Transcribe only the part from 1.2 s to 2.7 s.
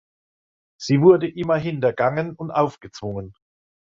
immer hintergangen und